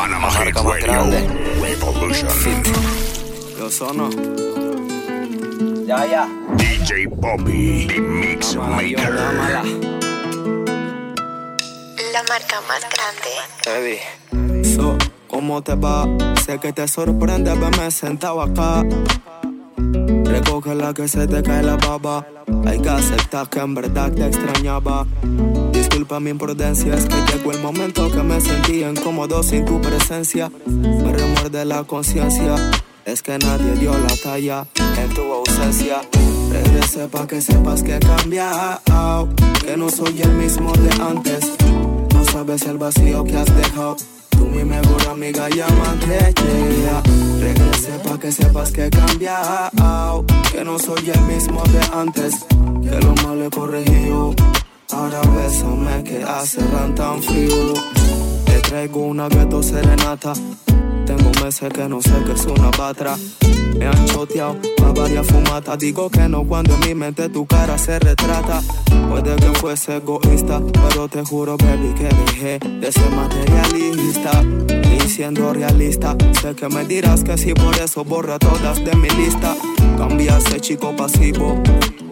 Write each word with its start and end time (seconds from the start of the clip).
Panama 0.00 0.30
Hit 0.32 0.56
Radio 0.56 1.12
Revolution. 1.60 2.32
Yo 3.58 3.68
sono. 3.68 4.08
Ya, 5.84 6.06
ya. 6.08 6.24
DJ 6.56 7.04
Bobby, 7.20 7.84
the 7.84 8.00
Mix 8.00 8.56
Maker. 8.56 8.96
Dámala, 8.96 9.60
La 12.16 12.22
marca 12.32 12.62
más 12.64 12.80
grande. 12.88 13.32
baby. 13.68 14.64
So, 14.64 14.96
¿cómo 15.28 15.60
te 15.60 15.74
va? 15.74 16.06
Sé 16.46 16.58
que 16.58 16.72
te 16.72 16.88
sorprende 16.88 17.52
verme 17.52 17.90
sentado 17.90 18.40
acá. 18.40 18.82
Recoge 20.30 20.74
la 20.74 20.94
que 20.94 21.08
se 21.08 21.26
te 21.26 21.42
cae 21.42 21.62
la 21.62 21.76
baba. 21.76 22.24
Hay 22.64 22.80
que 22.80 22.88
aceptar 22.88 23.48
que 23.48 23.58
en 23.58 23.74
verdad 23.74 24.12
te 24.12 24.26
extrañaba. 24.26 25.06
Disculpa 25.72 26.20
mi 26.20 26.30
imprudencia, 26.30 26.94
es 26.94 27.06
que 27.06 27.16
llegó 27.32 27.52
el 27.52 27.60
momento 27.60 28.10
que 28.10 28.22
me 28.22 28.40
sentí 28.40 28.84
incómodo 28.84 29.42
sin 29.42 29.64
tu 29.64 29.80
presencia. 29.80 30.50
Me 30.66 31.12
remuerde 31.12 31.64
la 31.64 31.82
conciencia, 31.84 32.54
es 33.04 33.22
que 33.22 33.38
nadie 33.38 33.74
dio 33.74 33.92
la 33.92 34.16
talla 34.22 34.66
en 34.98 35.14
tu 35.14 35.22
ausencia. 35.32 36.00
Regrese 36.52 37.08
pa' 37.08 37.26
que 37.26 37.40
sepas 37.40 37.82
que 37.82 37.96
he 37.96 38.00
que 38.00 39.76
no 39.76 39.88
soy 39.88 40.20
el 40.22 40.32
mismo 40.32 40.72
de 40.72 41.02
antes. 41.02 41.52
No 42.14 42.24
sabes 42.24 42.62
el 42.62 42.78
vacío 42.78 43.24
que 43.24 43.36
has 43.36 43.56
dejado. 43.56 43.96
Tú 44.40 44.46
mi 44.46 44.64
mejor 44.64 45.06
amiga 45.10 45.44
amante, 45.44 46.32
yeah. 46.80 47.02
Regrese 47.38 47.92
pa' 48.02 48.18
que 48.18 48.32
sepas 48.32 48.72
que 48.72 48.86
he 48.86 48.90
cambiado, 48.90 50.24
que 50.50 50.64
no 50.64 50.78
soy 50.78 51.10
el 51.10 51.20
mismo 51.24 51.62
de 51.64 51.80
antes. 51.92 52.46
Que 52.82 52.98
lo 53.04 53.14
malo 53.22 53.44
he 53.44 53.50
corregido. 53.50 54.34
Ahora 54.92 55.20
bésame 55.36 56.04
que 56.04 56.24
hace 56.24 56.60
ran 56.72 56.94
tan 56.94 57.22
frío. 57.22 57.74
Te 58.46 58.60
traigo 58.62 59.00
una 59.00 59.28
gueto 59.28 59.62
serenata. 59.62 60.32
Meses 61.42 61.70
que 61.72 61.88
no 61.88 62.02
sé 62.02 62.12
que 62.26 62.32
es 62.32 62.44
una 62.44 62.70
patra. 62.70 63.16
Me 63.78 63.86
han 63.86 64.04
choteado 64.06 64.58
a 64.84 64.92
varias 64.92 65.26
fumatas. 65.26 65.78
Digo 65.78 66.10
que 66.10 66.28
no 66.28 66.44
cuando 66.44 66.74
en 66.74 66.80
mi 66.80 66.94
mente 66.94 67.28
tu 67.30 67.46
cara 67.46 67.78
se 67.78 67.98
retrata. 67.98 68.60
Puede 69.08 69.36
que 69.36 69.58
fuese 69.58 69.96
egoísta, 69.96 70.60
pero 70.88 71.08
te 71.08 71.24
juro, 71.24 71.56
baby, 71.56 71.94
que 71.94 72.08
dejé 72.08 72.58
de 72.58 72.92
ser 72.92 73.10
materialista. 73.10 74.79
Y 75.04 75.08
siendo 75.08 75.52
realista, 75.52 76.16
sé 76.40 76.54
que 76.54 76.68
me 76.68 76.84
dirás 76.84 77.24
que 77.24 77.36
sí, 77.38 77.54
por 77.54 77.76
eso 77.76 78.04
borra 78.04 78.38
todas 78.38 78.84
de 78.84 78.94
mi 78.96 79.08
lista. 79.10 79.56
Cambiaste, 79.96 80.60
chico 80.60 80.94
pasivo. 80.96 81.62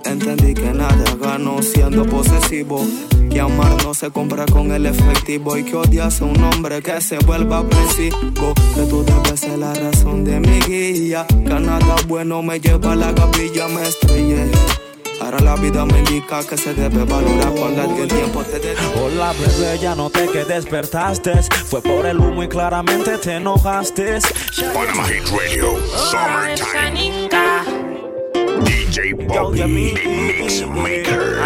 Entendí 0.04 0.54
que 0.54 0.72
nada 0.72 1.04
gano 1.20 1.60
siendo 1.62 2.04
posesivo. 2.06 2.84
Que 3.30 3.40
amar 3.40 3.82
no 3.84 3.92
se 3.94 4.10
compra 4.10 4.46
con 4.46 4.72
el 4.72 4.86
efectivo 4.86 5.56
y 5.56 5.64
que 5.64 5.76
odias 5.76 6.20
a 6.20 6.24
un 6.24 6.42
hombre 6.44 6.82
que 6.82 7.00
se 7.00 7.18
vuelva 7.18 7.58
apresivo. 7.58 8.54
Que 8.74 8.82
tú 8.88 9.04
debes 9.04 9.40
ser 9.40 9.58
la 9.58 9.74
razón 9.74 10.24
de 10.24 10.40
mi 10.40 10.60
guía. 10.60 11.26
Que 11.26 11.60
nada 11.60 11.96
bueno 12.06 12.42
me 12.42 12.58
lleva 12.58 12.92
a 12.92 12.96
la 12.96 13.12
gavilla, 13.12 13.68
me 13.68 13.86
estrellé. 13.86 14.50
Ahora 15.20 15.40
la 15.40 15.56
vida 15.56 15.84
me 15.84 15.98
indica 15.98 16.44
que 16.44 16.56
se 16.56 16.74
debe 16.74 17.04
valorar 17.04 17.52
cuando 17.54 17.82
alguien 17.82 18.08
tiempo 18.08 18.42
te 18.44 18.58
dedica. 18.58 18.82
Hola 19.00 19.32
bebé, 19.32 19.78
ya 19.78 19.94
noté 19.94 20.28
que 20.28 20.44
despertaste. 20.44 21.42
Fue 21.66 21.82
por 21.82 22.06
el 22.06 22.18
humo 22.18 22.42
y 22.42 22.48
claramente 22.48 23.18
te 23.18 23.36
enojaste. 23.36 24.18
Panama 24.72 25.04
Hit 25.04 25.24
Radio 25.28 25.78
Summertime. 26.10 27.28
DJ 28.64 29.14
Bobby, 29.14 29.64
Mix 29.64 30.66
Maker. 30.66 31.38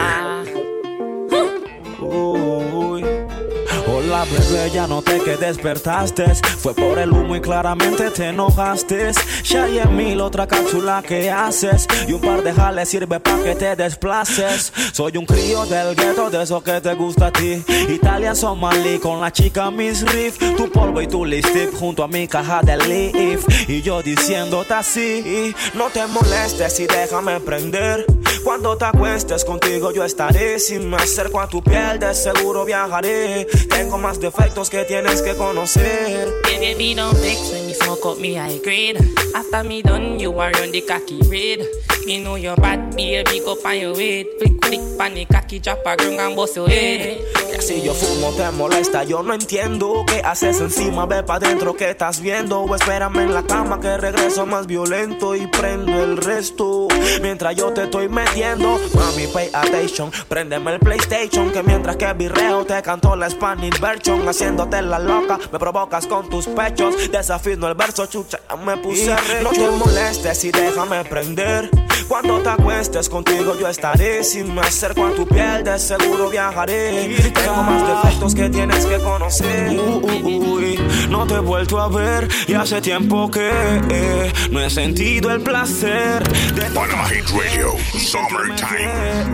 Hola 4.12 4.26
bebé, 4.26 4.70
ya 4.70 4.86
noté 4.86 5.20
que 5.20 5.38
despertaste 5.38 6.34
Fue 6.34 6.74
por 6.74 6.98
el 6.98 7.12
humo 7.12 7.34
y 7.34 7.40
claramente 7.40 8.10
te 8.10 8.28
enojaste. 8.28 9.10
Ya 9.42 9.64
hay 9.64 9.78
en 9.78 9.96
mil 9.96 10.20
otra 10.20 10.46
cápsula 10.46 11.02
que 11.02 11.30
haces. 11.30 11.88
Y 12.06 12.12
un 12.12 12.20
par 12.20 12.42
de 12.42 12.52
jales 12.52 12.90
sirve 12.90 13.20
pa' 13.20 13.42
que 13.42 13.54
te 13.54 13.74
desplaces. 13.74 14.70
Soy 14.92 15.16
un 15.16 15.24
crío 15.24 15.64
del 15.64 15.96
gueto, 15.96 16.28
de 16.28 16.42
eso 16.42 16.62
que 16.62 16.78
te 16.82 16.92
gusta 16.92 17.28
a 17.28 17.32
ti. 17.32 17.64
Italia, 17.88 18.34
Somalí, 18.34 18.98
con 18.98 19.18
la 19.18 19.32
chica 19.32 19.70
Miss 19.70 20.02
Riff. 20.02 20.38
Tu 20.58 20.70
polvo 20.70 21.00
y 21.00 21.06
tu 21.06 21.24
lipstick 21.24 21.72
junto 21.74 22.04
a 22.04 22.08
mi 22.08 22.28
caja 22.28 22.60
de 22.60 22.76
leaf. 22.76 23.46
Y 23.66 23.80
yo 23.80 24.02
diciéndote 24.02 24.74
así 24.74 25.54
No 25.72 25.88
te 25.88 26.06
molestes 26.06 26.78
y 26.80 26.86
déjame 26.86 27.40
prender 27.40 28.04
cuando 28.42 28.76
te 28.76 28.84
acuestes 28.84 29.44
contigo 29.44 29.92
yo 29.92 30.04
estaré. 30.04 30.58
Si 30.58 30.78
me 30.78 30.96
acerco 30.96 31.40
a 31.40 31.48
tu 31.48 31.62
piel 31.62 31.98
de 31.98 32.14
seguro 32.14 32.64
viajaré. 32.64 33.46
Tengo 33.68 33.98
más 33.98 34.20
defectos 34.20 34.70
que 34.70 34.84
tienes 34.84 35.22
que 35.22 35.34
conocer 35.34 36.28
baby, 36.62 36.94
don't 36.94 37.16
vex 37.18 37.50
when 37.50 37.66
me 37.66 37.74
smoke 37.74 38.06
up 38.06 38.18
me 38.18 38.34
high 38.34 38.58
grade. 38.58 38.96
After 39.34 39.64
me 39.64 39.82
done, 39.82 40.20
you 40.20 40.30
are 40.38 40.54
on 40.62 40.70
the 40.70 40.80
cocky 40.82 41.18
red. 41.26 41.66
Me 42.06 42.22
know 42.22 42.36
you're 42.36 42.56
bad, 42.56 42.94
baby, 42.94 43.40
go 43.40 43.58
on 43.64 43.80
your 43.80 43.94
weight. 43.94 44.28
Flick, 44.38 44.64
flick, 44.64 44.80
pan 44.96 45.14
the 45.14 45.24
cocky, 45.24 45.58
drop 45.58 45.84
a 45.84 45.96
grung 45.96 46.18
and 46.20 46.36
bust 46.36 46.54
your 46.54 46.68
head. 46.68 47.18
Que 47.52 47.60
si 47.60 47.82
yo 47.82 47.92
fumo 47.92 48.30
te 48.30 48.50
molesta, 48.50 49.04
yo 49.04 49.22
no 49.22 49.34
entiendo 49.34 50.04
¿Qué 50.06 50.22
haces 50.24 50.58
encima? 50.60 51.04
Ve 51.04 51.22
pa' 51.22 51.38
dentro, 51.38 51.76
¿qué 51.76 51.90
estás 51.90 52.20
viendo? 52.22 52.64
Espérame 52.74 53.24
en 53.24 53.34
la 53.34 53.42
cama 53.42 53.78
que 53.78 53.94
regreso 53.98 54.46
más 54.46 54.66
violento 54.66 55.36
Y 55.36 55.46
prendo 55.48 56.02
el 56.02 56.16
resto 56.16 56.88
Mientras 57.20 57.54
yo 57.54 57.70
te 57.74 57.84
estoy 57.84 58.08
metiendo 58.08 58.80
Mami, 58.94 59.26
pay 59.26 59.50
attention 59.52 60.10
Préndeme 60.28 60.72
el 60.72 60.80
PlayStation 60.80 61.50
Que 61.50 61.62
mientras 61.62 61.96
que 61.96 62.10
virreo 62.14 62.64
te 62.64 62.80
canto 62.80 63.14
la 63.16 63.28
Spanish 63.28 63.78
version 63.78 64.26
Haciéndote 64.26 64.80
la 64.80 64.98
loca 64.98 65.38
Me 65.52 65.58
provocas 65.58 66.06
con 66.06 66.30
tus 66.30 66.46
pechos. 66.52 67.10
Desafino 67.10 67.68
el 67.68 67.74
verso, 67.74 68.06
chucha, 68.06 68.40
me 68.64 68.76
puse 68.76 69.14
No 69.42 69.50
te 69.50 69.68
molestes 69.68 70.44
y 70.44 70.52
déjame 70.52 71.04
prender 71.04 71.81
cuando 72.08 72.40
te 72.40 72.48
acuestes 72.48 73.08
contigo 73.08 73.56
yo 73.58 73.68
estaré 73.68 74.24
Si 74.24 74.42
me 74.42 74.60
acerco 74.60 75.06
a 75.06 75.10
tu 75.12 75.26
piel 75.26 75.64
de 75.64 75.78
seguro 75.78 76.30
viajaré 76.30 77.32
Tengo 77.34 77.62
más 77.62 77.86
defectos 77.86 78.34
que 78.34 78.50
tienes 78.50 78.84
que 78.86 78.98
conocer 78.98 79.70
Uy, 79.70 80.78
No 81.08 81.26
te 81.26 81.34
he 81.34 81.40
vuelto 81.40 81.80
a 81.80 81.88
ver 81.88 82.28
y 82.46 82.54
hace 82.54 82.80
tiempo 82.80 83.30
que 83.30 83.50
eh, 83.90 84.32
No 84.50 84.60
he 84.60 84.70
sentido 84.70 85.30
el 85.30 85.40
placer 85.42 86.22
de 86.54 86.62
Panama 86.74 87.08
Hit 87.08 87.24
Radio 87.30 87.74
Summertime. 87.98 89.30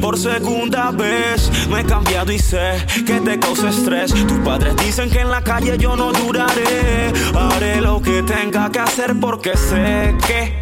Por 0.00 0.18
segunda 0.18 0.90
vez 0.90 1.50
me 1.68 1.80
he 1.80 1.84
cambiado 1.84 2.32
y 2.32 2.38
sé 2.38 2.84
que 3.06 3.20
te 3.20 3.38
causa 3.38 3.70
estrés. 3.70 4.12
Tus 4.12 4.38
padres 4.44 4.76
dicen 4.76 5.10
que 5.10 5.20
en 5.20 5.30
la 5.30 5.42
calle 5.42 5.76
yo 5.78 5.96
no 5.96 6.12
duraré. 6.12 7.12
Haré 7.34 7.80
lo 7.80 8.00
que 8.00 8.22
tenga 8.22 8.70
que 8.70 8.78
hacer 8.80 9.14
porque 9.20 9.56
sé 9.56 10.14
que 10.26 10.61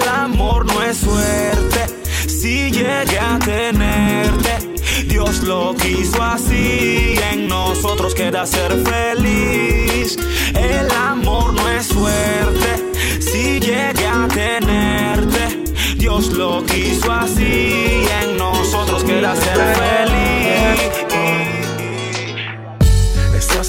el 0.00 0.08
amor 0.08 0.66
no 0.66 0.82
es 0.82 0.98
suerte. 0.98 1.86
Si 2.26 2.70
llegué 2.70 3.18
a 3.18 3.38
tenerte, 3.38 4.74
Dios 5.06 5.42
lo 5.42 5.74
quiso 5.74 6.22
así. 6.22 7.14
En 7.32 7.48
nosotros 7.48 8.14
queda 8.14 8.46
ser 8.46 8.72
feliz. 8.84 10.16
El 10.54 10.90
amor 10.92 11.52
no 11.54 11.68
es 11.70 11.86
suerte. 11.86 13.20
Si 13.20 13.60
llegué 13.60 14.06
a 14.06 14.28
tenerte, 14.28 15.64
Dios 15.96 16.32
lo 16.32 16.64
quiso 16.64 17.12
así. 17.12 18.04
En 18.22 18.36
nosotros 18.36 19.04
queda 19.04 19.34
ser 19.36 19.56
feliz. 19.76 21.67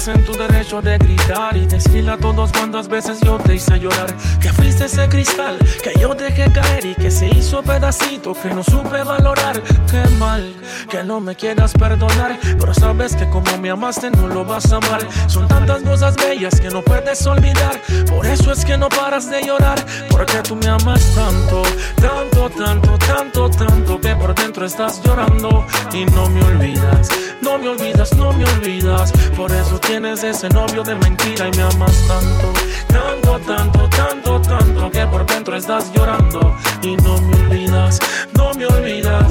En 0.06 0.24
tu 0.24 0.32
derecho 0.32 0.80
de 0.80 0.96
gritar 0.96 1.54
y 1.58 1.66
decirle 1.66 2.12
a 2.12 2.16
todos 2.16 2.50
cuántas 2.52 2.88
veces 2.88 3.20
yo 3.20 3.36
te 3.36 3.56
hice 3.56 3.78
llorar. 3.78 4.06
Que 4.40 4.48
fuiste 4.50 4.86
ese 4.86 5.06
cristal 5.10 5.58
que 5.82 5.92
yo 6.00 6.14
dejé 6.14 6.50
caer 6.50 6.86
y 6.86 6.94
que 6.94 7.10
se 7.10 7.28
hizo 7.28 7.62
pedacito 7.62 8.32
que 8.32 8.48
no 8.48 8.64
supe 8.64 9.02
valorar. 9.02 9.60
Qué 9.90 10.02
mal 10.18 10.54
que 10.88 11.04
no 11.04 11.20
me 11.20 11.34
quieras 11.34 11.74
perdonar, 11.74 12.38
pero 12.58 12.72
sabes 12.72 13.14
que 13.14 13.28
como 13.28 13.58
me 13.58 13.68
amaste 13.68 14.10
no 14.10 14.26
lo 14.28 14.42
vas 14.42 14.72
a 14.72 14.76
amar. 14.76 15.06
Son 15.26 15.46
tantas 15.46 15.82
cosas 15.82 16.16
bellas 16.16 16.58
que 16.58 16.70
no 16.70 16.80
puedes 16.80 17.26
olvidar. 17.26 17.78
Por 18.08 18.24
eso 18.24 18.52
es 18.52 18.64
que 18.64 18.78
no 18.78 18.88
paras 18.88 19.30
de 19.30 19.42
llorar, 19.42 19.84
porque 20.08 20.38
tú 20.38 20.56
me 20.56 20.66
amas 20.66 21.14
tanto, 21.14 21.62
tanto, 22.00 22.48
tanto, 22.50 22.98
tanto, 22.98 23.50
tanto 23.50 24.00
que 24.00 24.16
por 24.16 24.34
dentro 24.34 24.64
estás 24.64 25.02
llorando 25.02 25.66
y 25.92 26.06
no 26.06 26.30
me 26.30 26.42
olvidas. 26.42 27.10
No 27.42 27.58
me 27.58 27.68
olvidas, 27.68 28.12
no 28.16 28.32
me 28.32 28.44
olvidas. 28.44 29.12
Por 29.36 29.50
eso 29.50 29.80
tienes 29.90 30.22
ese 30.22 30.48
novio 30.50 30.84
de 30.84 30.94
mentira 30.94 31.48
y 31.48 31.56
me 31.56 31.62
amas 31.62 32.06
tanto. 32.06 32.52
Tanto, 32.86 33.40
tanto, 33.40 33.88
tanto, 33.88 34.40
tanto 34.40 34.90
que 34.92 35.04
por 35.08 35.26
dentro 35.26 35.56
estás 35.56 35.92
llorando 35.92 36.56
y 36.80 36.94
no 36.94 37.20
me 37.20 37.34
olvidas, 37.34 37.98
no 38.34 38.54
me 38.54 38.66
olvidas. 38.66 39.26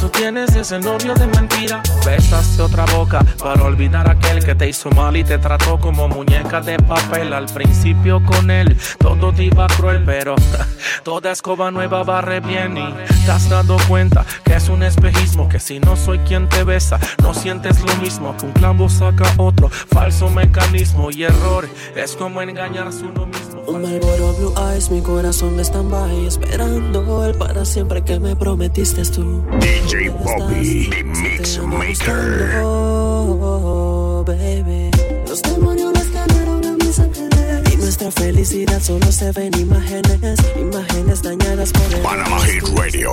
Por 0.00 0.08
eso 0.08 0.18
tienes 0.18 0.56
ese 0.56 0.78
novio 0.78 1.12
de 1.12 1.26
mentira. 1.26 1.82
Besaste 2.06 2.62
otra 2.62 2.86
boca 2.86 3.22
para 3.38 3.64
olvidar 3.64 4.08
aquel 4.08 4.42
que 4.42 4.54
te 4.54 4.66
hizo 4.66 4.88
mal 4.92 5.14
y 5.14 5.24
te 5.24 5.36
trató 5.36 5.78
como 5.78 6.08
muñeca 6.08 6.62
de 6.62 6.78
papel. 6.78 7.34
Al 7.34 7.44
principio 7.44 8.24
con 8.24 8.50
él 8.50 8.78
todo 8.98 9.30
te 9.30 9.44
iba 9.44 9.66
cruel, 9.66 10.02
pero 10.06 10.36
toda 11.04 11.32
escoba 11.32 11.70
nueva 11.70 12.02
barre 12.02 12.40
bien 12.40 12.78
y 12.78 12.94
te 13.26 13.30
has 13.30 13.50
dado 13.50 13.76
cuenta 13.88 14.24
que 14.42 14.54
es 14.54 14.70
un 14.70 14.82
espejismo. 14.82 15.50
Que 15.50 15.60
si 15.60 15.80
no 15.80 15.96
soy 15.96 16.18
quien 16.20 16.48
te 16.48 16.64
besa, 16.64 16.98
no 17.22 17.34
sientes 17.34 17.78
lo 17.82 17.94
mismo. 17.96 18.34
Que 18.38 18.46
un 18.46 18.52
clavo 18.52 18.88
saca 18.88 19.30
otro 19.36 19.68
falso 19.68 20.30
mecanismo 20.30 21.10
y 21.10 21.24
error 21.24 21.68
es 21.94 22.16
como 22.16 22.40
engañarse 22.40 23.04
uno 23.04 23.26
mismo. 23.26 23.49
Un 23.66 23.82
Marlboro 23.82 24.32
Blue 24.34 24.54
Eyes, 24.56 24.90
mi 24.90 25.00
corazón 25.00 25.58
está 25.60 25.80
en 25.80 25.90
by 25.90 26.26
esperando 26.26 27.24
el 27.24 27.34
para 27.34 27.64
siempre 27.64 28.02
que 28.02 28.18
me 28.18 28.34
prometiste 28.34 29.02
tú. 29.04 29.42
DJ 29.60 30.10
Bobby, 30.10 30.88
the 30.90 31.04
Mix 31.04 31.58
Maker. 31.58 32.62
Oh, 32.64 34.24
baby. 34.26 34.90
Los 35.28 35.42
demonios 35.42 35.92
las 35.92 36.10
ganaron 36.10 36.64
a 36.64 36.72
mis 36.72 36.98
ángeles. 36.98 37.72
Y 37.72 37.76
nuestra 37.76 38.10
felicidad 38.10 38.80
solo 38.80 39.12
se 39.12 39.30
ven 39.32 39.52
imágenes, 39.58 40.38
imágenes 40.58 41.22
dañadas 41.22 41.72
por 41.72 41.94
el. 41.94 42.00
Panama 42.02 42.40
Hit 42.40 42.64
Radio 42.76 43.12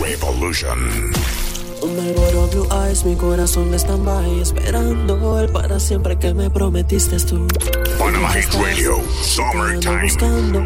Revolution. 0.00 1.12
Un 1.82 1.96
Marlboro 1.96 2.46
Blue 2.46 2.68
Eyes, 2.70 3.04
mi 3.04 3.16
corazón 3.16 3.74
está 3.74 3.96
by 3.96 4.40
esperando 4.40 5.40
el 5.40 5.48
para 5.50 5.80
siempre 5.80 6.16
que 6.16 6.32
me 6.32 6.48
prometiste 6.48 7.18
tú. 7.18 7.48
Panama 7.98 8.30
Hit 8.30 8.54
Radio 8.54 9.00
Summertime. 9.22 10.02
buscando, 10.02 10.60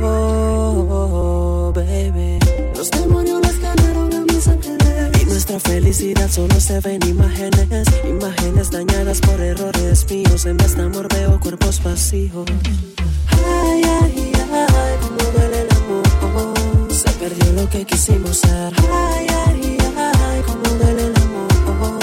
baby. 1.74 2.38
Los 2.76 2.90
demonios 2.90 3.40
las 3.40 3.58
ganaron 3.60 4.12
a 4.12 4.20
mis 4.30 4.46
ángeles. 4.46 5.22
Y 5.22 5.24
nuestra 5.24 5.58
felicidad 5.58 6.30
solo 6.30 6.60
se 6.60 6.80
ven 6.80 7.00
imágenes, 7.08 7.88
imágenes 8.06 8.70
dañadas 8.70 9.22
por 9.22 9.40
errores 9.40 10.06
míos. 10.10 10.44
En 10.44 10.58
de 10.58 10.82
amor 10.82 11.08
veo 11.14 11.40
cuerpos 11.40 11.82
vacíos. 11.82 12.44
Ay, 13.30 13.82
ay, 14.02 14.32
ay, 14.34 14.96
cómo 15.00 15.30
duele 15.32 15.62
el 15.62 15.68
amor. 15.76 16.92
Se 16.92 17.10
perdió 17.12 17.52
lo 17.52 17.70
que 17.70 17.86
quisimos 17.86 18.36
ser. 18.36 18.74
Ay, 18.92 19.26
ay, 19.46 19.75
ay, 20.37 20.43
cómo 20.43 20.62
duele 20.79 21.06
el 21.06 21.17
amor. 21.17 21.99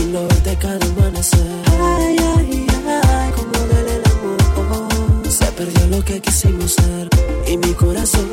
Y 0.00 0.04
no 0.12 0.22
verte 0.26 0.56
cada 0.56 0.86
amanecer. 0.86 1.62
Ay, 1.66 2.16
ay, 2.36 2.66
ay, 2.86 3.32
cómo 3.34 3.66
duele 3.66 3.96
el 3.96 4.04
amor. 4.12 5.28
Se 5.28 5.46
perdió 5.52 5.86
lo 5.86 6.04
que 6.04 6.20
quisimos 6.20 6.72
ser. 6.72 7.08
Y 7.46 7.56
mi 7.56 7.72
corazón 7.74 8.28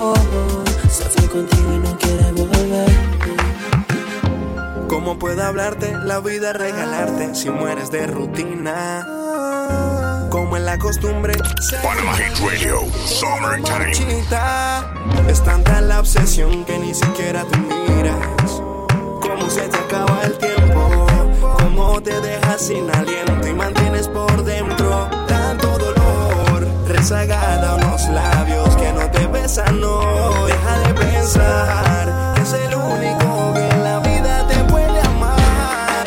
se 0.90 1.04
fue 1.06 1.28
contigo 1.28 1.74
y 1.74 1.80
no 1.80 1.98
quiere 1.98 2.32
volver. 2.32 2.92
¿Cómo 4.88 5.18
puedo 5.20 5.44
hablarte? 5.44 5.94
La 6.04 6.20
vida 6.20 6.54
regalarte 6.54 7.36
si 7.36 7.50
mueres 7.50 7.92
de 7.92 8.08
rutina. 8.08 9.06
Como 10.30 10.58
en 10.58 10.66
la 10.66 10.78
costumbre, 10.78 11.34
Panama 11.84 12.14
Hit 12.18 12.38
Radio 12.40 12.82
Summertime. 13.06 13.92
Es 15.30 15.44
tanta 15.44 15.82
la 15.82 16.00
obsesión 16.00 16.64
que 16.66 16.78
ni 16.78 16.94
siquiera 16.94 17.44
tú 17.46 17.58
miras. 17.60 18.67
Acaba 19.88 20.22
el 20.24 20.38
tiempo. 20.38 21.08
Cómo 21.60 22.04
te 22.04 22.20
dejas 22.20 22.62
sin 22.62 22.94
aliento 22.94 23.48
y 23.48 23.54
mantienes 23.54 24.10
por 24.10 24.44
dentro 24.44 25.10
tanto 25.30 25.78
dolor. 25.78 26.68
Rezagada 26.90 27.76
unos 27.76 28.10
labios 28.10 28.76
que 28.76 28.92
no 28.92 29.10
te 29.10 29.26
besan, 29.28 29.80
no. 29.80 30.46
Deja 30.46 30.80
de 30.80 30.94
pensar 30.94 32.34
que 32.36 32.42
es 32.42 32.52
el 32.52 32.76
único 32.76 33.54
que 33.54 33.70
en 33.70 33.84
la 33.84 34.00
vida 34.00 34.46
te 34.50 34.56
puede 34.66 35.00
amar. 35.00 36.06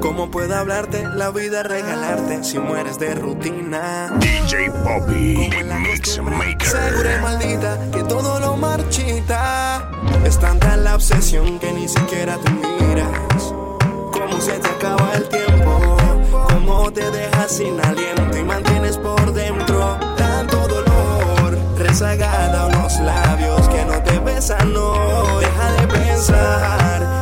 ¿Cómo 0.00 0.30
puedo 0.30 0.54
hablarte? 0.54 1.08
La 1.14 1.30
vida 1.30 1.62
regalarte 1.62 2.44
si 2.44 2.58
mueres 2.58 2.98
de 2.98 3.14
rutina. 3.14 4.12
DJ 4.18 4.68
Bobby, 4.84 5.48
the 5.48 5.74
Mix 5.78 6.10
Segura 6.10 6.36
y 6.44 6.54
Maker. 6.54 7.22
maldita 7.22 7.78
que 7.92 8.02
todo 8.02 8.40
lo 8.40 8.58
marchita. 8.58 9.91
Es 10.24 10.38
tanta 10.38 10.76
la 10.76 10.94
obsesión 10.94 11.58
que 11.58 11.72
ni 11.72 11.88
siquiera 11.88 12.38
tú 12.38 12.52
miras. 12.52 13.54
Cómo 14.12 14.40
se 14.40 14.52
te 14.52 14.68
acaba 14.68 15.12
el 15.14 15.28
tiempo. 15.28 15.96
Cómo 16.48 16.92
te 16.92 17.10
dejas 17.10 17.52
sin 17.52 17.80
aliento 17.84 18.38
y 18.38 18.44
mantienes 18.44 18.96
por 18.98 19.32
dentro 19.32 19.98
tanto 20.16 20.56
dolor. 20.68 21.58
Rezagada 21.76 22.66
unos 22.66 23.00
labios 23.00 23.68
que 23.68 23.84
no 23.84 24.02
te 24.02 24.18
besan, 24.20 24.72
no. 24.72 25.40
Deja 25.40 25.72
de 25.72 25.86
pensar 25.88 27.21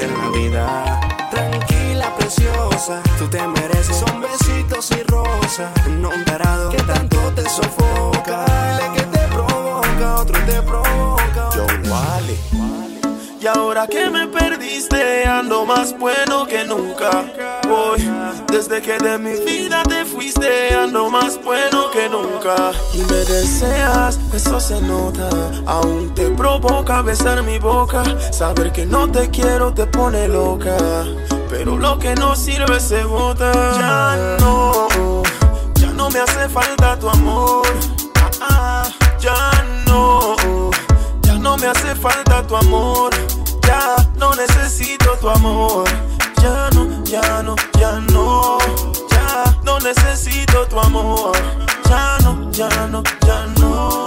pisen 0.00 0.18
la 0.18 0.30
vida. 0.30 1.00
Tranquila, 1.30 2.14
preciosa, 2.16 3.02
tú 3.18 3.28
te 3.28 3.46
mereces. 3.46 3.96
Son 3.96 4.20
besitos 4.20 4.90
y 4.92 5.02
rosas. 5.04 5.70
No 5.88 6.10
un 6.10 6.24
tarado 6.24 6.70
Y 13.40 13.46
ahora 13.46 13.86
que 13.86 14.10
me 14.10 14.26
perdiste, 14.28 15.24
ando 15.26 15.64
más 15.64 15.98
bueno 15.98 16.46
que 16.46 16.62
nunca. 16.64 17.24
Voy, 17.66 17.98
desde 18.52 18.82
que 18.82 18.98
de 18.98 19.16
mi 19.16 19.32
vida 19.40 19.82
te 19.84 20.04
fuiste, 20.04 20.74
ando 20.74 21.08
más 21.08 21.42
bueno 21.42 21.90
que 21.90 22.06
nunca. 22.10 22.72
Y 22.92 22.98
me 22.98 23.24
deseas, 23.24 24.18
eso 24.34 24.60
se 24.60 24.78
nota. 24.82 25.30
Aún 25.64 26.14
te 26.14 26.28
provoca 26.32 27.00
besar 27.00 27.42
mi 27.42 27.58
boca. 27.58 28.02
Saber 28.30 28.72
que 28.72 28.84
no 28.84 29.10
te 29.10 29.30
quiero 29.30 29.72
te 29.72 29.86
pone 29.86 30.28
loca. 30.28 30.76
Pero 31.48 31.78
lo 31.78 31.98
que 31.98 32.14
no 32.16 32.36
sirve 32.36 32.78
se 32.78 33.04
bota. 33.04 33.52
Ya 33.78 34.36
no, 34.38 35.22
ya 35.76 35.90
no 35.92 36.10
me 36.10 36.18
hace 36.18 36.46
falta 36.50 36.98
tu 36.98 37.08
amor. 37.08 37.66
Ah, 38.16 38.30
ah, 38.42 38.90
ya 39.18 39.59
no 41.40 41.56
me 41.56 41.66
hace 41.66 41.94
falta 41.94 42.46
tu 42.46 42.56
amor. 42.56 43.10
Ya 43.66 43.96
no 44.16 44.34
necesito 44.34 45.16
tu 45.20 45.28
amor. 45.28 45.88
Ya 46.42 46.68
no, 46.74 47.04
ya 47.04 47.42
no, 47.42 47.56
ya 47.78 47.92
no. 48.12 48.58
Ya 49.10 49.44
no 49.64 49.78
necesito 49.80 50.66
tu 50.66 50.78
amor. 50.80 51.32
Ya 51.88 52.18
no, 52.22 52.50
ya 52.52 52.68
no, 52.88 53.02
ya 53.26 53.46
no. 53.58 54.06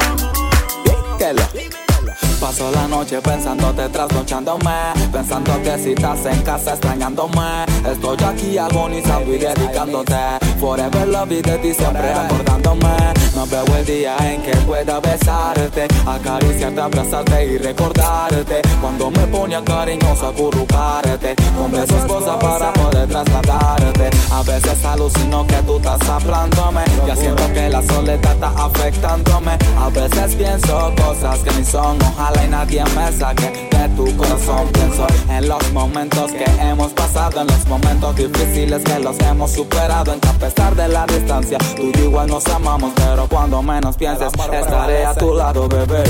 Paso 2.54 2.70
la 2.70 2.88
noche 2.88 3.20
pensándote, 3.20 3.90
trasnochándome 3.90 4.94
Pensando 5.12 5.60
que 5.64 5.76
si 5.80 5.94
estás 5.94 6.24
en 6.28 6.40
casa 6.44 6.74
extrañándome. 6.74 7.66
Estoy 7.92 8.18
aquí 8.24 8.58
agonizando 8.60 9.34
y 9.34 9.40
dedicándote. 9.40 10.16
Forever 10.60 11.08
love 11.08 11.32
y 11.32 11.42
de 11.42 11.58
ti 11.58 11.74
siempre 11.74 12.14
acordándome. 12.14 12.96
No 13.36 13.48
veo 13.48 13.66
el 13.76 13.86
día 13.86 14.16
en 14.20 14.44
que 14.44 14.56
pueda 14.68 15.00
besarte 15.00 15.88
Acariciarte, 16.06 16.80
abrazarte 16.80 17.46
y 17.46 17.58
recordarte. 17.58 18.62
Cuando 18.80 19.10
me 19.10 19.26
ponía 19.28 19.64
cariñoso 19.64 20.28
acurrucarte. 20.28 21.36
Con 21.58 21.72
besos 21.72 22.06
cosas 22.06 22.38
para 22.38 22.72
poder 22.74 23.08
trasladarte. 23.08 24.10
A 24.32 24.44
veces 24.44 24.86
alucino 24.86 25.48
que 25.48 25.56
tú 25.64 25.78
estás 25.78 26.08
hablándome. 26.08 26.82
Ya 27.08 27.16
siento 27.16 27.52
que 27.52 27.70
la 27.70 27.82
soledad 27.82 28.34
está 28.34 28.50
afectándome. 28.64 29.58
A 29.76 29.90
veces 29.90 30.36
pienso 30.36 30.94
cosas 30.96 31.40
que 31.40 31.52
ni 31.52 31.66
son 31.66 31.98
Ojalá 32.02 32.43
nadie 32.48 32.84
me 32.96 33.12
saque 33.12 33.70
de 33.70 33.90
tu 33.96 34.18
corazón 34.18 34.68
Pienso. 34.74 35.08
En 35.30 35.48
los 35.48 35.72
momentos 35.72 36.32
que 36.32 36.46
hemos 36.62 36.92
pasado 36.94 37.42
En 37.42 37.48
los 37.48 37.68
momentos 37.68 38.16
difíciles 38.16 38.84
que 38.84 39.00
los 39.00 39.20
hemos 39.20 39.52
superado 39.52 40.14
En 40.14 40.20
que 40.20 40.28
a 40.30 40.34
pesar 40.34 40.76
de 40.76 40.88
la 40.88 41.06
distancia 41.06 41.58
Tú 41.76 41.92
y 41.94 42.00
igual 42.00 42.28
nos 42.28 42.46
amamos 42.48 42.92
Pero 42.96 43.28
cuando 43.28 43.62
menos 43.62 43.96
pienses 43.98 44.32
Estaré 44.34 45.06
a 45.06 45.14
tu 45.14 45.34
lado, 45.34 45.68
bebé. 45.68 46.04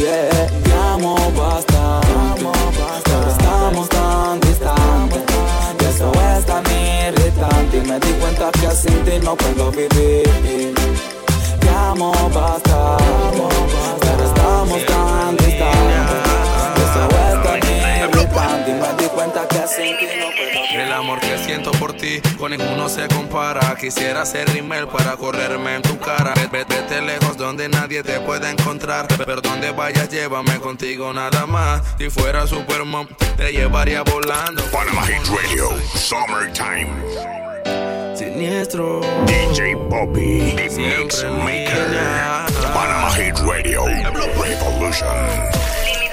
Yeah. 0.00 0.46
Te 0.62 0.72
amo 0.72 1.14
bastante 1.36 2.46
Pero 3.04 3.30
estamos 3.30 3.88
tan 3.88 4.40
distantes. 4.40 5.22
Y 5.80 5.84
eso 5.84 6.12
es 6.12 6.46
tan 6.46 6.64
irritante 6.64 7.76
Y 7.76 7.80
me 7.80 8.00
di 8.00 8.12
cuenta 8.20 8.50
que 8.52 8.70
sin 8.70 9.04
ti 9.04 9.18
no 9.22 9.36
puedo 9.36 9.70
vivir. 9.70 10.74
Te 11.60 11.68
amo 11.68 12.12
bastante 12.32 12.66
siento 21.38 21.70
por 21.72 21.94
ti, 21.94 22.20
con 22.38 22.50
ninguno 22.50 22.88
se 22.88 23.06
compara. 23.08 23.76
Quisiera 23.76 24.24
ser 24.24 24.48
rimel 24.50 24.88
para 24.88 25.16
correrme 25.16 25.76
en 25.76 25.82
tu 25.82 25.98
cara. 25.98 26.34
Vete 26.50 27.02
lejos 27.02 27.36
donde 27.36 27.68
nadie 27.68 28.02
te 28.02 28.20
pueda 28.20 28.50
encontrar. 28.50 29.06
Pero 29.24 29.40
donde 29.40 29.70
vayas, 29.72 30.08
llévame 30.08 30.58
contigo 30.58 31.12
nada 31.12 31.46
más. 31.46 31.82
Si 31.98 32.10
fuera 32.10 32.46
Superman, 32.46 33.08
te 33.36 33.52
llevaría 33.52 34.02
volando. 34.02 34.62
Panama 34.70 35.06
Hit 35.06 35.26
Radio, 35.28 35.70
Summertime. 35.94 36.90
Siniestro. 38.16 39.00
DJ 39.26 39.74
Bobby, 39.74 40.54
The 40.56 40.70
Mix 40.70 41.24
Maker. 41.24 41.86
Panama 42.72 43.10
Hit 43.12 43.38
Radio, 43.38 43.84
Revolution. 43.84 46.05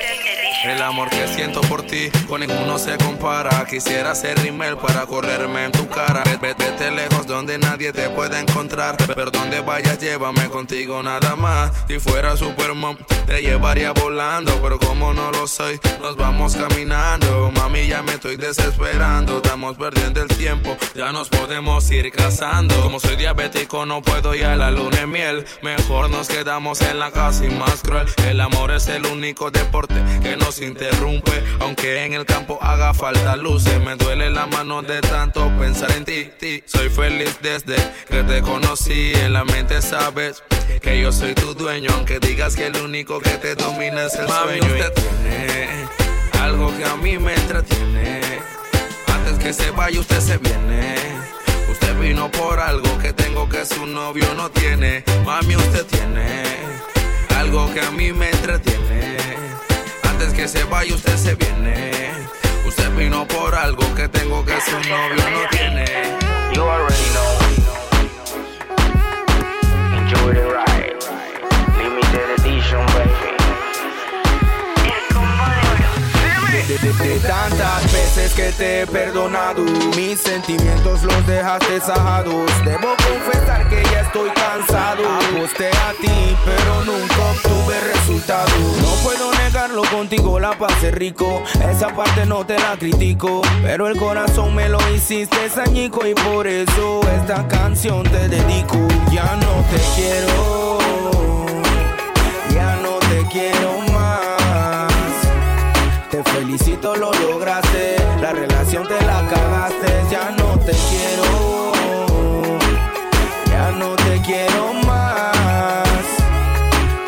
El 0.64 0.82
amor 0.82 1.10
que 1.10 1.28
siento 1.28 1.60
por 1.62 1.84
ti 1.84 2.10
con 2.26 2.40
ninguno 2.40 2.80
se 2.80 2.98
compara. 2.98 3.66
Quisiera 3.70 4.16
ser 4.16 4.40
rimel 4.40 4.78
para 4.78 5.06
correrme 5.06 5.66
en 5.66 5.74
tu 5.74 5.90
cara. 5.90 6.24
Vete 6.42 6.90
lejos 6.90 7.28
donde 7.28 7.58
nadie 7.58 7.92
te 7.92 8.10
pueda 8.10 8.40
encontrar. 8.40 8.96
Pero 9.14 9.30
donde 9.30 9.60
vayas, 9.60 10.00
llévame 10.00 10.48
contigo 10.50 11.04
nada 11.04 11.36
más. 11.36 11.72
Si 11.90 12.00
fuera 12.00 12.38
Superman, 12.38 12.98
te 13.26 13.42
llevaría 13.42 13.92
volando. 13.92 14.58
Pero 14.62 14.80
como 14.80 15.14
no 15.14 15.32
lo 15.32 15.48
soy, 15.48 15.82
nos 16.02 16.16
vamos 16.16 16.56
caminando. 16.56 17.52
Mami, 17.52 17.88
ya 17.88 18.02
me 18.02 18.14
estoy 18.14 18.38
desesperando. 18.38 19.38
Estamos 19.44 19.76
perdiendo 19.76 20.22
el 20.22 20.30
tiempo, 20.30 20.78
ya 20.96 21.12
nos 21.12 21.28
podemos 21.28 21.92
ir 21.92 22.10
casando. 22.12 22.82
Como 22.82 23.02
soy 23.02 23.18
diabético, 23.18 23.86
no 23.86 24.02
puedo 24.02 24.34
ir 24.34 24.46
a 24.46 24.56
la 24.56 24.72
luna 24.72 25.00
de 25.00 25.08
miel. 25.08 25.46
Mejor 25.62 26.10
nos 26.10 26.30
quedamos 26.30 26.80
en 26.82 27.00
la 27.00 27.12
casa 27.12 27.46
y 27.46 27.50
más 27.50 27.82
cruel. 27.82 28.08
El 28.26 28.40
amor 28.40 28.72
es 28.72 28.88
el 28.88 29.06
único 29.06 29.52
deporte 29.52 29.96
que 30.22 30.38
nos 30.38 30.53
interrumpe. 30.62 31.32
Aunque 31.60 32.06
en 32.06 32.14
el 32.14 32.26
campo 32.26 32.60
haga 32.62 32.94
falta 32.94 33.36
luces, 33.36 33.80
me 33.82 33.96
duele 33.96 34.30
la 34.30 34.46
mano 34.46 34.82
de 34.82 35.02
tanto 35.02 35.52
pensar 35.58 35.92
en 35.92 36.06
ti. 36.06 36.30
ti. 36.40 36.64
Soy 36.66 36.90
feliz 36.90 37.38
desde 37.42 37.76
que 38.10 38.24
te 38.24 38.42
conocí. 38.42 39.14
En 39.16 39.34
la 39.34 39.44
mente 39.46 39.82
sabes 39.82 40.44
que 40.82 41.02
yo 41.02 41.12
soy 41.12 41.34
tu 41.34 41.54
dueño. 41.54 41.90
Aunque 41.94 42.20
digas 42.20 42.56
que 42.56 42.68
el 42.68 42.78
único 42.78 43.20
que 43.20 43.32
te 43.32 43.56
domina 43.56 44.06
es 44.06 44.16
el 44.16 44.28
sueño. 44.28 44.64
Usted 44.64 44.94
tiene 44.94 45.70
algo 46.42 46.76
que 46.78 46.86
a 46.86 46.96
mí 46.98 47.18
me 47.18 47.34
entretiene. 47.34 48.22
Antes 49.08 49.40
que 49.40 49.54
se 49.54 49.72
vaya, 49.72 50.00
usted 50.00 50.20
se 50.20 50.38
viene. 50.38 50.96
Usted 51.72 51.98
vino 52.00 52.30
por 52.30 52.60
algo 52.60 52.98
que 53.00 53.14
tengo 53.14 53.48
que 53.50 53.66
su 53.66 53.86
novio 53.86 54.28
no 54.36 54.52
tiene. 54.52 55.04
Mami, 55.26 55.56
usted 55.56 55.86
tiene 55.86 56.44
algo 57.38 57.74
que 57.74 57.82
a 57.82 57.92
mí 57.92 58.12
me 58.14 58.30
entretiene 58.30 58.84
antes 60.24 60.34
que 60.40 60.48
se 60.48 60.64
vaya 60.66 60.96
usted 60.96 61.18
se 61.18 61.36
viene. 61.36 61.92
Usted 62.66 62.90
vino 62.96 63.28
por 63.28 63.54
algo 63.56 63.84
que 63.96 64.08
tengo 64.08 64.46
que 64.46 64.60
su 64.62 64.72
novio 64.90 65.30
no 65.30 65.50
tiene. 65.50 65.86
You 66.54 66.64
already 66.64 67.10
know. 67.14 67.73
Te 78.58 78.82
he 78.82 78.88
perdonado, 78.88 79.64
mis 79.96 80.20
sentimientos 80.20 81.04
los 81.04 81.28
dejaste 81.28 81.80
sajados. 81.80 82.52
Debo 82.66 82.96
confesar 83.08 83.68
que 83.70 83.84
ya 83.84 84.02
estoy 84.02 84.30
cansado. 84.32 85.04
Aposté 85.08 85.70
a 85.70 85.94
ti, 86.00 86.36
pero 86.46 86.84
nunca 86.86 87.16
obtuve 87.32 87.80
resultado. 87.94 88.52
No 88.82 88.90
puedo 89.04 89.32
negarlo 89.34 89.84
contigo, 89.84 90.40
la 90.40 90.58
pasé 90.58 90.92
rico. 90.92 91.44
Esa 91.70 91.96
parte 91.96 92.26
no 92.26 92.46
te 92.46 92.58
la 92.58 92.78
critico, 92.78 93.42
pero 93.64 93.88
el 93.88 93.98
corazón 93.98 94.56
me 94.56 94.70
lo 94.70 94.80
hiciste 94.94 95.50
sañico 95.50 96.06
y 96.06 96.14
por 96.14 96.48
eso 96.48 97.02
esta 97.20 97.48
canción 97.48 98.04
te 98.04 98.28
dedico. 98.30 98.78
Ya 99.12 99.36
no 99.36 99.64
te 99.72 99.80
quiero, 99.96 100.78
ya 102.54 102.76
no 102.78 102.98
te 103.00 103.26
quiero 103.32 103.80
más. 103.92 104.94
Te 106.10 106.24
felicito, 106.24 106.96
lo 106.96 107.12
lograste. 107.14 108.03
La 108.24 108.32
relación 108.32 108.88
te 108.88 109.06
la 109.06 109.20
cagaste. 109.30 109.92
Ya 110.10 110.32
no 110.38 110.58
te 110.60 110.72
quiero. 110.72 111.74
Ya 113.48 113.72
no 113.72 113.98
te 113.98 114.22
quiero 114.22 114.74
más. 114.86 115.84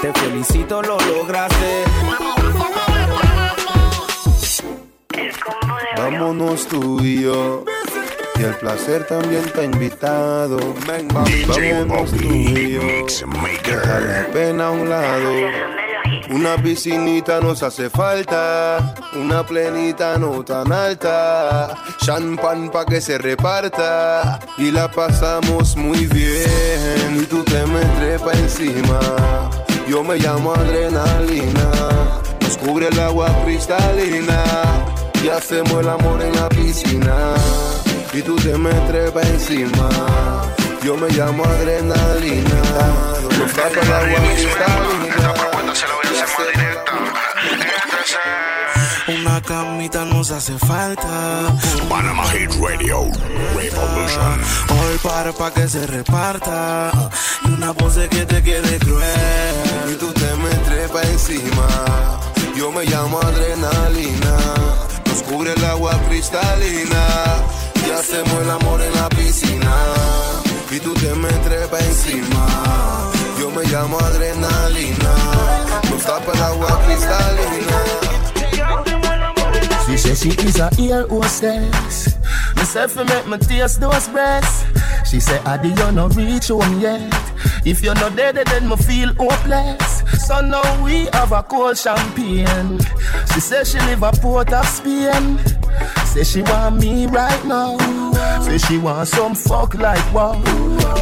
Te 0.01 0.11
felicito, 0.11 0.81
lo 0.81 0.99
lograste. 0.99 1.85
Vámonos 5.95 6.67
tú 6.67 6.99
y 7.01 7.21
yo. 7.21 7.63
Y 8.37 8.43
el 8.43 8.55
placer 8.55 9.07
también 9.07 9.49
te 9.53 9.61
ha 9.61 9.63
invitado. 9.63 10.57
Ven, 10.85 11.07
vámonos 11.07 12.11
tú 12.11 12.17
Bobby, 12.17 12.27
y 12.27 12.53
The 12.53 12.71
yo. 12.71 12.81
Mix 12.81 13.23
Deja 13.63 13.99
la 14.01 14.07
Maker. 14.07 14.31
pena 14.33 14.67
a 14.67 14.71
un 14.71 14.89
lado. 14.89 15.31
Una 16.29 16.57
piscinita 16.57 17.39
nos 17.39 17.61
hace 17.61 17.89
falta, 17.89 18.95
una 19.13 19.45
plenita 19.45 20.17
no 20.17 20.43
tan 20.43 20.71
alta. 20.71 21.75
Champán 22.03 22.69
pa' 22.71 22.85
que 22.85 22.99
se 22.99 23.19
reparta 23.19 24.39
y 24.57 24.71
la 24.71 24.89
pasamos 24.89 25.77
muy 25.77 26.07
bien. 26.07 27.19
Y 27.21 27.25
tú 27.25 27.43
te 27.43 27.65
me 27.67 27.81
trepa 27.99 28.31
encima, 28.33 28.99
yo 29.87 30.03
me 30.03 30.17
llamo 30.17 30.53
adrenalina. 30.53 31.71
Nos 32.41 32.57
cubre 32.57 32.87
el 32.87 32.99
agua 32.99 33.29
cristalina 33.43 34.43
y 35.23 35.29
hacemos 35.29 35.79
el 35.79 35.89
amor 35.89 36.21
en 36.23 36.35
la 36.35 36.49
piscina. 36.49 37.35
Y 38.13 38.21
tú 38.23 38.35
te 38.37 38.57
me 38.57 38.71
trepa 38.87 39.21
encima, 39.21 39.89
yo 40.83 40.97
me 40.97 41.07
llamo 41.09 41.43
adrenalina. 41.43 42.61
Nos 43.37 43.53
tapa 43.53 43.79
el 43.79 43.93
agua 43.93 44.19
cristalina. 44.33 45.44
Una 49.07 49.41
camita 49.41 50.03
nos 50.05 50.31
hace 50.31 50.57
falta. 50.57 51.53
Panama 51.89 52.23
Hit 52.29 52.51
Radio, 52.59 53.03
Revolution. 53.55 54.41
Hoy 54.69 54.97
para 55.03 55.31
pa' 55.31 55.51
que 55.53 55.67
se 55.67 55.85
reparta. 55.85 56.91
Y 57.43 57.53
una 57.53 57.73
pose 57.73 58.09
que 58.09 58.25
te 58.25 58.41
quede 58.41 58.79
cruel. 58.79 59.91
Y 59.91 59.95
tú 59.95 60.11
te 60.13 60.35
me 60.35 60.49
trepa 60.65 61.01
encima. 61.03 61.67
Yo 62.55 62.71
me 62.71 62.85
llamo 62.85 63.19
adrenalina. 63.21 64.37
Nos 65.05 65.21
cubre 65.23 65.53
el 65.53 65.65
agua 65.65 65.99
cristalina. 66.07 67.05
Y 67.87 67.91
hacemos 67.91 68.41
el 68.41 68.49
amor 68.49 68.81
en 68.81 68.93
la 68.95 69.09
piscina. 69.09 69.75
Y 70.71 70.79
tú 70.79 70.93
te 70.93 71.13
me 71.13 71.29
trepa 71.29 71.77
encima. 71.79 72.47
Yo 73.39 73.51
me 73.51 73.63
llamo 73.65 73.99
adrenalina. 73.99 75.34
Nos 76.05 76.19
tapa 76.19 76.31
el 76.33 76.43
agua 76.43 76.79
cristalina. 76.85 77.77
She 79.87 79.97
said 79.97 80.17
she 80.17 80.29
is 80.45 80.59
a 80.59 80.69
ear 80.79 81.07
hostess. 81.07 82.17
Myself 82.55 82.93
to 82.93 83.05
make 83.05 83.27
me 83.27 83.37
taste 83.37 83.79
those 83.79 84.07
breasts. 84.09 84.65
She 85.09 85.19
said, 85.19 85.41
Adi, 85.47 85.69
you 85.69 85.91
no 85.91 86.07
reach 86.09 86.49
home 86.49 86.79
yet. 86.79 87.13
If 87.65 87.83
you're 87.83 87.95
not 87.95 88.15
dead, 88.15 88.35
then 88.35 88.69
me 88.69 88.75
feel 88.75 89.13
hopeless. 89.15 90.03
So 90.27 90.41
now 90.41 90.83
we 90.83 91.05
have 91.13 91.31
a 91.31 91.43
cold 91.43 91.77
champagne. 91.77 92.79
She 93.33 93.39
said 93.39 93.65
she 93.65 93.79
live 93.79 94.03
a 94.03 94.11
port 94.11 94.53
of 94.53 94.65
Spain. 94.65 95.39
Say 96.05 96.23
she 96.23 96.41
want 96.43 96.77
me 96.77 97.07
right 97.07 97.45
now. 97.45 97.77
Say 98.41 98.57
she 98.57 98.77
want 98.77 99.07
some 99.07 99.35
fuck 99.35 99.73
like 99.75 100.13
wow. 100.13 100.41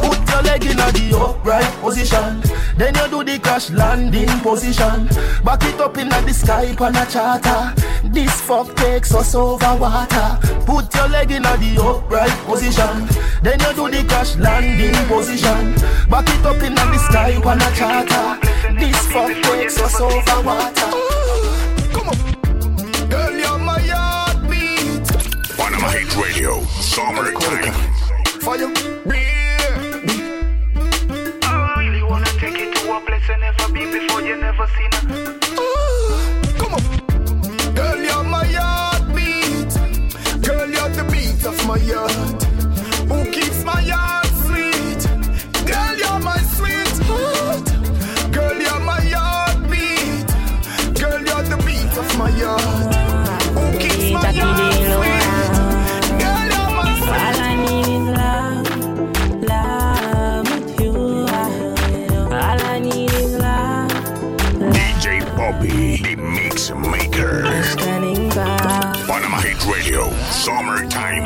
Put 0.02 0.30
your 0.30 0.42
leg 0.42 0.64
in 0.64 0.80
a 0.80 0.92
the 0.92 1.16
upright 1.18 1.72
position. 1.80 2.42
Then 2.76 2.94
you 2.96 3.08
do 3.08 3.22
the 3.22 3.38
crash 3.38 3.70
landing 3.70 4.28
position. 4.40 5.06
Back 5.44 5.62
it 5.62 5.80
up 5.80 5.96
in 5.96 6.08
the 6.08 6.32
sky 6.32 6.74
on 6.80 6.96
a 6.96 7.06
charter. 7.06 7.72
This 8.10 8.40
fuck 8.40 8.74
takes 8.76 9.14
us 9.14 9.34
over 9.34 9.76
water. 9.76 10.38
Put 10.66 10.92
your 10.94 11.08
leg 11.08 11.30
in 11.30 11.42
the 11.42 11.80
upright 11.80 12.36
position. 12.46 13.06
Then 13.42 13.60
you 13.60 13.72
do 13.74 13.90
the 13.90 14.04
crash 14.08 14.36
landing 14.36 14.94
position. 15.06 15.74
Back 16.10 16.28
it 16.28 16.44
up 16.44 16.62
in 16.62 16.74
the 16.74 16.98
sky 16.98 17.36
on 17.36 17.62
a 17.62 17.70
charter. 17.76 18.40
This 18.78 19.06
fuck 19.06 19.30
takes 19.42 19.80
us 19.80 20.00
over 20.00 20.42
water. 20.42 20.90
Come 21.92 22.08
on. 22.08 23.08
Girl, 23.08 23.32
you're 23.32 23.58
my 23.58 23.80
heartbeat. 23.80 25.06
Panama 25.56 25.88
Radio, 26.20 26.64
Summertime. 26.64 27.72
For 28.40 28.58
a 32.94 33.00
place 33.00 33.28
you 33.28 33.36
never 33.38 33.72
been 33.72 33.90
before, 33.90 34.22
you 34.22 34.36
never 34.36 34.66
seen 34.76 34.92
a 34.92 35.00
Come 36.58 36.74
on. 36.74 37.74
Girl, 37.74 37.98
you're 37.98 38.24
my 38.24 38.46
heartbeat. 38.46 39.72
Girl, 40.42 40.68
you're 40.70 40.90
the 40.90 41.04
beat 41.10 41.44
of 41.44 41.56
my 41.66 41.78
heart. 41.78 42.42
Who 43.10 43.30
keeps 43.32 43.64
my 43.64 43.82
heart 43.82 44.26
sweet? 44.46 45.02
Girl, 45.66 45.96
you're 46.02 46.20
my 46.20 46.38
sweetheart. 46.56 47.66
Girl, 48.32 48.58
you're 48.64 48.80
my 48.80 49.00
heartbeat. 49.16 50.26
Girl, 51.00 51.20
you're 51.28 51.46
the 51.50 51.56
beat 51.66 51.98
of 51.98 52.18
my 52.18 52.30
heart. 52.30 52.94
Who 53.56 53.78
keeps 53.78 54.10
my 54.12 54.32
heart 54.32 54.63
Summertime. 70.44 71.24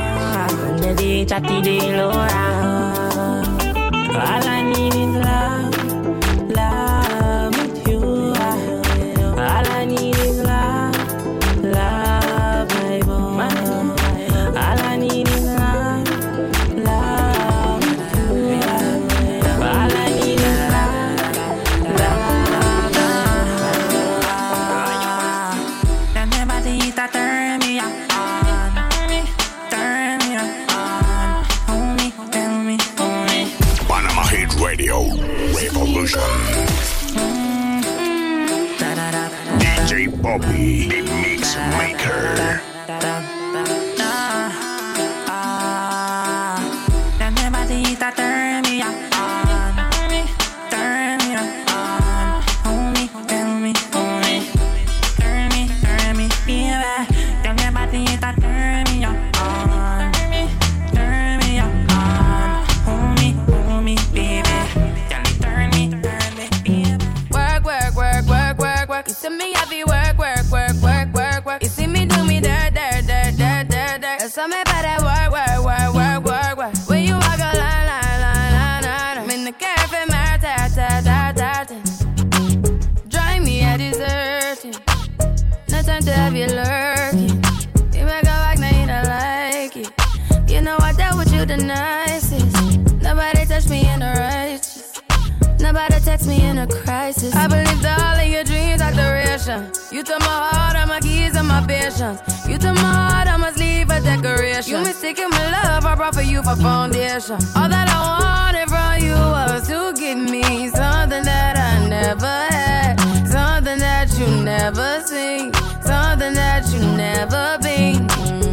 Crisis. 97.19 97.35
I 97.35 97.47
believed 97.47 97.85
all 97.85 98.21
of 98.21 98.27
your 98.27 98.45
dreams 98.45 98.81
are 98.81 98.93
duration. 98.93 99.71
You 99.91 100.03
took 100.03 100.21
my 100.21 100.27
heart, 100.27 100.77
all 100.77 100.87
my 100.87 101.01
keys, 101.01 101.37
and 101.37 101.49
my 101.49 101.65
patience. 101.67 102.21
You 102.47 102.59
took 102.59 102.75
my 102.77 102.93
heart, 103.11 103.29
I 103.29 103.37
must 103.37 103.59
leave 103.59 103.91
a 103.91 104.01
decoration. 104.01 104.73
You 104.73 104.79
mistaken 104.81 105.31
my 105.31 105.51
love, 105.51 105.85
I 105.85 105.95
brought 105.95 106.15
for 106.15 106.23
you 106.23 106.43
for 106.43 106.57
foundation. 106.57 107.39
All 107.57 107.69
that 107.69 107.89
I 107.89 108.53
wanted 108.53 108.69
from 108.69 109.03
you 109.03 109.15
was 109.15 109.69
to 109.69 109.93
give 109.99 110.19
me 110.19 110.69
something 110.69 111.25
that 111.25 111.57
I 111.57 111.89
never 111.89 112.27
had, 112.27 112.97
something 113.27 113.79
that 113.79 114.09
you 114.19 114.27
never 114.43 115.03
seen, 115.05 115.53
something 115.83 116.35
that 116.35 116.71
you 116.73 116.81
never 116.97 117.59
been. 117.63 118.07
Mm, 118.07 118.48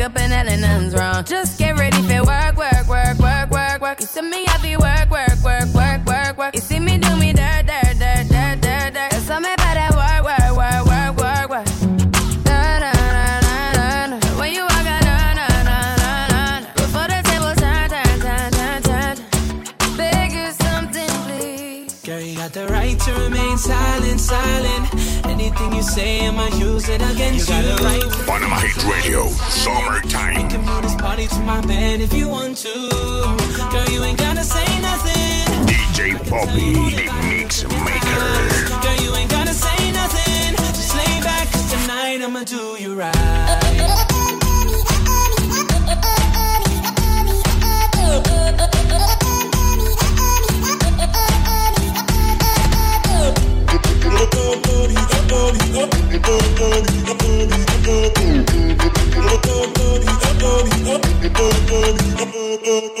wake 0.00 0.06
up 0.06 0.18
and 0.18 0.32
hell 0.32 0.48
and 0.48 0.62
nothing's 0.62 0.94
wrong. 0.94 1.24
Just 1.24 1.58
get 1.58 1.78
ready 1.78 2.00
for 2.02 2.24
work, 2.24 2.56
work, 2.56 2.88
work, 2.88 3.18
work, 3.18 3.50
work, 3.50 3.80
work. 3.80 4.00
You 4.00 4.06
see 4.06 4.22
me 4.22 4.44
happy 4.46 4.76
work, 4.76 5.10
work, 5.10 5.36
work, 5.44 5.74
work, 5.74 6.04
work, 6.06 6.38
work. 6.38 6.54
You 6.54 6.60
see 6.60 6.80
me 6.80 6.98
do 6.98 7.16
me 7.16 7.32
Girl, 22.10 22.20
you 22.20 22.34
got 22.34 22.52
the 22.52 22.66
right 22.66 22.98
to 22.98 23.12
remain 23.22 23.56
silent, 23.56 24.18
silent. 24.18 25.26
Anything 25.26 25.72
you 25.72 25.80
say, 25.80 26.26
I'ma 26.26 26.46
use 26.56 26.88
it 26.88 27.00
against 27.00 27.48
you. 27.48 27.54
Got 27.54 27.80
right 27.82 28.00
to 28.00 28.24
Panama 28.26 28.56
Hit 28.56 28.84
Radio, 28.84 29.28
Summertime. 29.28 30.50
can 30.50 30.66
move 30.66 30.82
this 30.82 30.96
party 30.96 31.28
to 31.28 31.38
my 31.42 31.60
bed 31.60 32.00
if 32.00 32.12
you 32.12 32.28
want 32.28 32.56
to. 32.66 32.74
Girl, 33.70 33.88
you 33.94 34.02
ain't 34.02 34.18
gotta 34.18 34.42
say 34.42 34.66
nothing. 34.80 35.68
DJ 35.70 36.18
Bobby, 36.28 36.74
the 36.96 37.12
Mix 37.30 37.62
Maker. 37.62 38.82
Girl, 38.82 39.04
you 39.04 39.14
ain't 39.14 39.30
gotta 39.30 39.54
say 39.54 39.92
nothing. 39.92 40.56
Just 40.56 40.96
lay 40.96 41.20
back, 41.22 41.46
cause 41.52 41.70
tonight 41.70 42.20
I'ma 42.22 42.42
do 42.42 42.76
you 42.82 42.96
right. 42.96 44.09
Thank 62.62 62.98
you. 62.98 62.99